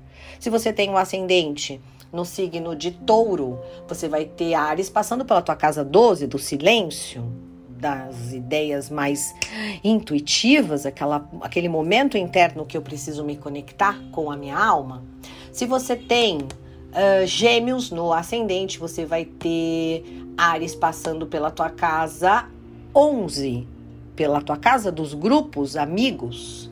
Se 0.40 0.50
você 0.50 0.72
tem 0.72 0.90
um 0.90 0.96
ascendente 0.96 1.80
no 2.12 2.24
signo 2.24 2.76
de 2.76 2.92
touro, 2.92 3.58
você 3.88 4.08
vai 4.08 4.24
ter 4.24 4.54
Ares 4.54 4.88
passando 4.88 5.24
pela 5.24 5.42
tua 5.42 5.56
casa 5.56 5.84
12 5.84 6.26
do 6.26 6.38
silêncio, 6.38 7.24
das 7.68 8.32
ideias 8.32 8.88
mais 8.88 9.34
intuitivas, 9.82 10.86
aquela, 10.86 11.28
aquele 11.40 11.68
momento 11.68 12.16
interno 12.16 12.64
que 12.64 12.76
eu 12.76 12.82
preciso 12.82 13.24
me 13.24 13.36
conectar 13.36 14.00
com 14.10 14.30
a 14.30 14.36
minha 14.36 14.56
alma. 14.56 15.04
Se 15.52 15.66
você 15.66 15.94
tem 15.94 16.38
uh, 16.38 17.26
gêmeos 17.26 17.90
no 17.90 18.12
ascendente, 18.12 18.78
você 18.78 19.04
vai 19.04 19.24
ter 19.24 20.02
Ares 20.36 20.74
passando 20.74 21.26
pela 21.26 21.50
tua 21.50 21.68
casa 21.70 22.48
11, 22.94 23.66
pela 24.14 24.40
tua 24.40 24.56
casa 24.56 24.92
dos 24.92 25.14
grupos, 25.14 25.76
amigos. 25.76 26.70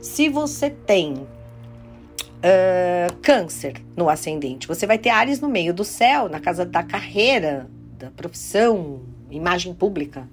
Se 0.00 0.28
você 0.28 0.70
tem 0.70 1.26
uh, 2.40 3.14
câncer 3.22 3.74
no 3.96 4.08
ascendente. 4.08 4.66
Você 4.66 4.86
vai 4.86 4.98
ter 4.98 5.10
Ares 5.10 5.40
no 5.40 5.48
meio 5.48 5.72
do 5.72 5.84
céu, 5.84 6.28
na 6.28 6.40
casa 6.40 6.64
da 6.64 6.82
carreira, 6.82 7.68
da 7.98 8.10
profissão, 8.10 9.00
imagem 9.30 9.74
pública. 9.74 10.28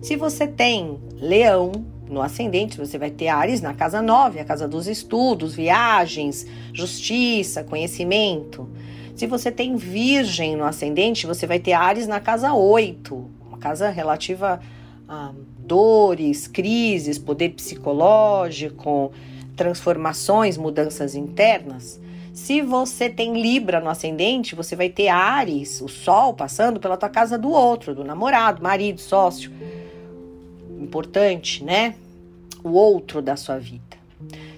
Se 0.00 0.16
você 0.16 0.46
tem 0.46 0.98
leão 1.14 1.72
no 2.08 2.22
ascendente, 2.22 2.78
você 2.78 2.98
vai 2.98 3.10
ter 3.10 3.28
Ares 3.28 3.60
na 3.60 3.74
casa 3.74 4.00
9, 4.00 4.40
a 4.40 4.44
casa 4.44 4.66
dos 4.66 4.86
estudos, 4.86 5.54
viagens, 5.54 6.46
justiça, 6.72 7.62
conhecimento. 7.62 8.68
Se 9.14 9.26
você 9.26 9.50
tem 9.50 9.76
Virgem 9.76 10.56
no 10.56 10.64
ascendente, 10.64 11.26
você 11.26 11.46
vai 11.46 11.58
ter 11.58 11.72
Ares 11.74 12.06
na 12.06 12.18
casa 12.18 12.54
8, 12.54 13.30
uma 13.46 13.58
casa 13.58 13.90
relativa 13.90 14.60
a 15.10 15.32
dores, 15.58 16.46
crises, 16.46 17.18
poder 17.18 17.48
psicológico, 17.50 19.10
transformações, 19.56 20.56
mudanças 20.56 21.16
internas. 21.16 22.00
Se 22.32 22.62
você 22.62 23.10
tem 23.10 23.42
Libra 23.42 23.80
no 23.80 23.90
ascendente, 23.90 24.54
você 24.54 24.76
vai 24.76 24.88
ter 24.88 25.08
Ares, 25.08 25.80
o 25.80 25.88
Sol, 25.88 26.32
passando 26.32 26.78
pela 26.78 26.96
tua 26.96 27.08
casa 27.08 27.36
do 27.36 27.50
outro, 27.50 27.92
do 27.92 28.04
namorado, 28.04 28.62
marido, 28.62 29.00
sócio. 29.00 29.50
Importante, 30.80 31.64
né? 31.64 31.96
O 32.62 32.70
outro 32.70 33.20
da 33.20 33.36
sua 33.36 33.58
vida. 33.58 33.98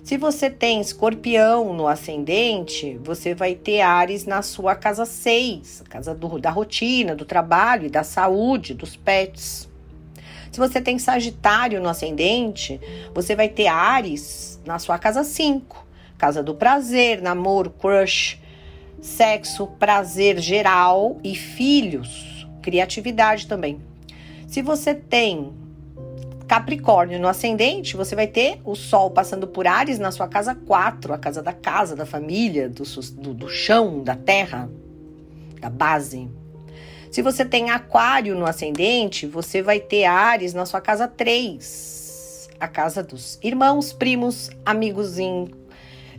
Se 0.05 0.19
você 0.19 0.51
tem 0.51 0.83
escorpião 0.83 1.73
no 1.73 1.89
ascendente, 1.89 3.01
você 3.03 3.35
vai 3.35 3.55
ter 3.55 3.81
Ares 3.81 4.27
na 4.27 4.43
sua 4.43 4.75
casa 4.75 5.07
6, 5.07 5.85
casa 5.89 6.15
do, 6.15 6.39
da 6.39 6.51
rotina, 6.51 7.17
do 7.17 7.25
trabalho 7.25 7.91
da 7.91 8.05
saúde, 8.05 8.75
dos 8.75 8.97
pets. 8.97 9.72
Se 10.53 10.61
você 10.61 10.83
tem 10.83 10.99
Sagitário 10.99 11.81
no 11.81 11.89
ascendente, 11.89 12.79
você 13.15 13.35
vai 13.35 13.49
ter 13.49 13.69
Ares 13.69 14.61
na 14.67 14.79
sua 14.79 14.99
casa 14.99 15.25
5. 15.25 15.87
Casa 16.19 16.43
do 16.43 16.55
prazer, 16.55 17.23
namoro, 17.23 17.71
crush, 17.71 18.39
sexo, 19.01 19.67
prazer 19.79 20.39
geral 20.39 21.19
e 21.25 21.35
filhos, 21.35 22.47
criatividade 22.61 23.47
também. 23.47 23.81
Se 24.47 24.61
você 24.61 24.95
tem 24.95 25.55
Capricórnio 26.47 27.19
no 27.19 27.29
ascendente, 27.29 27.97
você 27.97 28.15
vai 28.15 28.27
ter 28.27 28.61
o 28.63 28.75
Sol 28.75 29.11
passando 29.11 29.47
por 29.47 29.67
Ares 29.67 29.99
na 29.99 30.11
sua 30.11 30.29
casa 30.29 30.55
4, 30.55 31.15
a 31.15 31.19
casa 31.19 31.43
da 31.43 31.55
casa, 31.55 31.97
da 31.97 32.05
família, 32.05 32.69
do, 32.69 32.83
do, 32.85 33.33
do 33.33 33.49
chão, 33.49 34.05
da 34.05 34.15
terra, 34.15 34.69
da 35.59 35.71
base. 35.71 36.29
Se 37.13 37.21
você 37.21 37.45
tem 37.45 37.71
Aquário 37.71 38.35
no 38.35 38.47
ascendente, 38.47 39.27
você 39.27 39.61
vai 39.61 39.79
ter 39.79 40.07
Ares 40.07 40.55
na 40.55 40.65
sua 40.65 40.81
casa 40.81 41.07
3 41.07 42.49
a 42.59 42.67
casa 42.67 43.03
dos 43.03 43.39
irmãos, 43.43 43.93
primos, 43.93 44.49
amigos 44.65 45.19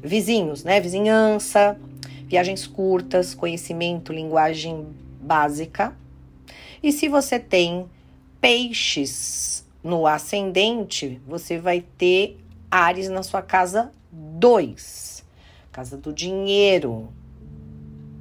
vizinhos, 0.04 0.64
né? 0.64 0.80
Vizinhança, 0.80 1.80
viagens 2.28 2.68
curtas, 2.68 3.34
conhecimento, 3.34 4.14
linguagem 4.14 4.86
básica. 5.20 5.98
E 6.84 6.92
se 6.92 7.10
você 7.10 7.40
tem 7.40 7.88
peixes 8.40 9.66
no 9.84 10.06
ascendente, 10.06 11.20
você 11.26 11.58
vai 11.58 11.84
ter 11.98 12.38
Ares 12.70 13.10
na 13.10 13.24
sua 13.24 13.42
casa 13.42 13.92
2, 14.12 15.26
casa 15.72 15.98
do 15.98 16.14
dinheiro, 16.14 17.12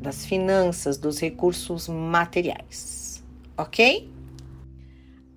das 0.03 0.27
finanças, 0.27 0.99
dos 0.99 1.19
recursos 1.21 1.89
materiais. 1.89 3.25
Ok? 3.57 4.11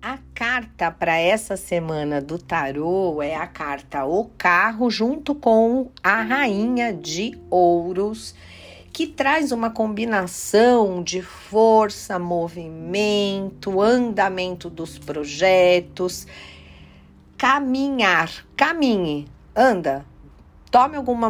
A 0.02 0.18
carta 0.34 0.90
para 0.90 1.16
essa 1.16 1.56
semana 1.56 2.20
do 2.20 2.38
tarô 2.38 3.22
é 3.22 3.34
a 3.34 3.46
carta 3.46 4.04
O 4.04 4.26
Carro, 4.36 4.90
junto 4.90 5.34
com 5.34 5.90
a 6.02 6.22
Rainha 6.22 6.92
de 6.92 7.38
Ouros, 7.50 8.34
que 8.92 9.06
traz 9.06 9.52
uma 9.52 9.70
combinação 9.70 11.02
de 11.02 11.22
força, 11.22 12.18
movimento, 12.18 13.80
andamento 13.80 14.70
dos 14.70 14.98
projetos, 14.98 16.26
caminhar, 17.36 18.30
caminhe, 18.56 19.26
anda, 19.54 20.04
tome 20.70 20.96
alguma, 20.96 21.28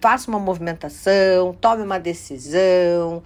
faça 0.00 0.30
uma 0.30 0.38
movimentação, 0.38 1.54
tome 1.60 1.82
uma 1.82 1.98
decisão 1.98 3.22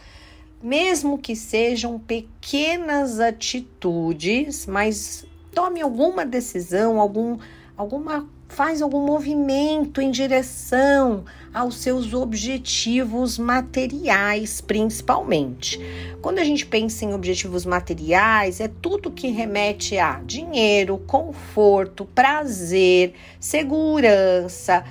mesmo 0.63 1.19
que 1.19 1.35
sejam 1.35 1.99
pequenas 1.99 3.19
atitudes, 3.19 4.65
mas 4.65 5.27
tome 5.53 5.81
alguma 5.81 6.25
decisão, 6.25 7.01
algum, 7.01 7.37
alguma 7.77 8.29
faz 8.49 8.83
algum 8.83 9.05
movimento 9.05 10.01
em 10.01 10.11
direção 10.11 11.25
aos 11.55 11.77
seus 11.77 12.13
objetivos 12.13 13.39
materiais, 13.39 14.61
principalmente. 14.61 15.81
Quando 16.21 16.39
a 16.39 16.45
gente 16.45 16.67
pensa 16.67 17.07
em 17.07 17.15
objetivos 17.15 17.65
materiais, 17.65 18.61
é 18.61 18.69
tudo 18.69 19.11
que 19.11 19.29
remete 19.29 19.97
a 19.97 20.21
dinheiro, 20.25 20.99
conforto, 21.07 22.05
prazer, 22.05 23.15
segurança, 23.41 24.85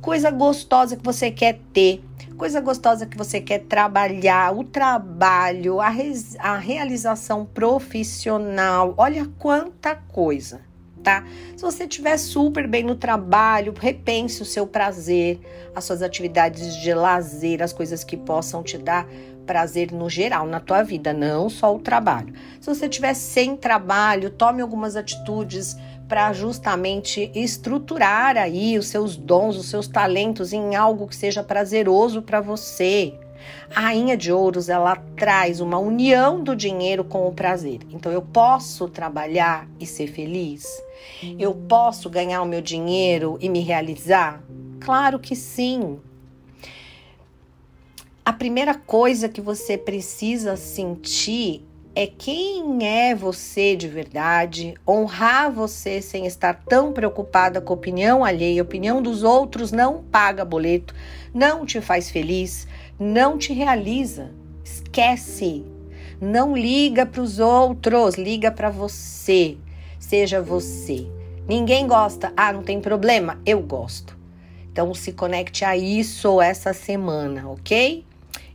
coisa 0.00 0.30
gostosa 0.30 0.96
que 0.96 1.04
você 1.04 1.30
quer 1.30 1.60
ter 1.72 2.02
coisa 2.36 2.60
gostosa 2.60 3.04
que 3.04 3.18
você 3.18 3.40
quer 3.40 3.64
trabalhar, 3.64 4.56
o 4.56 4.62
trabalho, 4.62 5.80
a, 5.80 5.92
a 6.38 6.56
realização 6.56 7.44
profissional. 7.44 8.94
Olha 8.96 9.28
quanta 9.38 9.96
coisa 9.96 10.60
tá? 11.08 11.24
Se 11.56 11.62
você 11.62 11.84
estiver 11.84 12.18
super 12.18 12.68
bem 12.68 12.82
no 12.82 12.94
trabalho, 12.94 13.72
repense 13.78 14.42
o 14.42 14.44
seu 14.44 14.66
prazer, 14.66 15.40
as 15.74 15.84
suas 15.84 16.02
atividades 16.02 16.76
de 16.76 16.92
lazer, 16.92 17.62
as 17.62 17.72
coisas 17.72 18.04
que 18.04 18.16
possam 18.16 18.62
te 18.62 18.76
dar 18.76 19.08
prazer 19.48 19.90
no 19.90 20.10
geral 20.10 20.46
na 20.46 20.60
tua 20.60 20.82
vida, 20.82 21.14
não 21.14 21.48
só 21.48 21.74
o 21.74 21.78
trabalho. 21.78 22.34
Se 22.60 22.66
você 22.68 22.84
estiver 22.84 23.14
sem 23.14 23.56
trabalho, 23.56 24.28
tome 24.28 24.60
algumas 24.60 24.94
atitudes 24.94 25.74
para 26.06 26.34
justamente 26.34 27.30
estruturar 27.34 28.36
aí 28.36 28.78
os 28.78 28.88
seus 28.88 29.16
dons, 29.16 29.56
os 29.56 29.70
seus 29.70 29.88
talentos 29.88 30.52
em 30.52 30.76
algo 30.76 31.08
que 31.08 31.16
seja 31.16 31.42
prazeroso 31.42 32.20
para 32.20 32.42
você. 32.42 33.14
A 33.74 33.80
rainha 33.80 34.16
de 34.16 34.30
ouros, 34.30 34.68
ela 34.68 34.96
traz 35.16 35.60
uma 35.60 35.78
união 35.78 36.44
do 36.44 36.54
dinheiro 36.54 37.04
com 37.04 37.26
o 37.26 37.32
prazer. 37.32 37.80
Então 37.90 38.12
eu 38.12 38.20
posso 38.20 38.86
trabalhar 38.88 39.66
e 39.80 39.86
ser 39.86 40.08
feliz? 40.08 40.66
Eu 41.38 41.54
posso 41.54 42.10
ganhar 42.10 42.42
o 42.42 42.46
meu 42.46 42.60
dinheiro 42.60 43.38
e 43.40 43.48
me 43.48 43.60
realizar? 43.60 44.42
Claro 44.80 45.18
que 45.18 45.34
sim. 45.34 45.98
A 48.28 48.32
primeira 48.34 48.74
coisa 48.74 49.26
que 49.26 49.40
você 49.40 49.78
precisa 49.78 50.54
sentir 50.54 51.66
é 51.94 52.06
quem 52.06 52.86
é 52.86 53.14
você 53.14 53.74
de 53.74 53.88
verdade, 53.88 54.74
honrar 54.86 55.50
você 55.50 56.02
sem 56.02 56.26
estar 56.26 56.62
tão 56.68 56.92
preocupada 56.92 57.58
com 57.58 57.72
a 57.72 57.76
opinião 57.76 58.22
alheia, 58.22 58.60
a 58.60 58.64
opinião 58.66 59.00
dos 59.00 59.22
outros 59.22 59.72
não 59.72 60.02
paga 60.02 60.44
boleto, 60.44 60.94
não 61.32 61.64
te 61.64 61.80
faz 61.80 62.10
feliz, 62.10 62.68
não 63.00 63.38
te 63.38 63.54
realiza. 63.54 64.30
Esquece. 64.62 65.64
Não 66.20 66.54
liga 66.54 67.06
para 67.06 67.22
os 67.22 67.38
outros, 67.38 68.16
liga 68.16 68.52
para 68.52 68.68
você. 68.68 69.56
Seja 69.98 70.42
você. 70.42 71.06
Ninguém 71.48 71.86
gosta. 71.86 72.30
Ah, 72.36 72.52
não 72.52 72.62
tem 72.62 72.78
problema. 72.78 73.40
Eu 73.46 73.62
gosto. 73.62 74.18
Então 74.70 74.92
se 74.92 75.12
conecte 75.12 75.64
a 75.64 75.74
isso 75.78 76.42
essa 76.42 76.74
semana, 76.74 77.48
ok? 77.48 78.04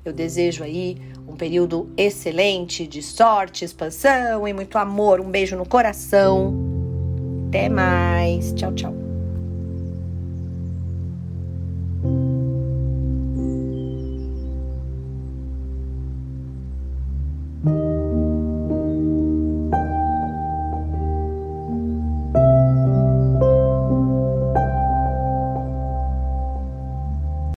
Eu 0.06 0.12
desejo 0.12 0.64
aí 0.64 0.98
um 1.28 1.36
período 1.36 1.90
excelente 1.96 2.86
de 2.86 3.02
sorte, 3.02 3.64
expansão 3.64 4.48
e 4.48 4.54
muito 4.54 4.78
amor. 4.78 5.22
Um 5.22 5.30
beijo 5.30 5.56
no 5.56 5.66
coração. 5.66 6.54
Até 7.48 7.70
mais. 7.70 8.52
Tchau, 8.54 8.74
tchau. 8.74 9.13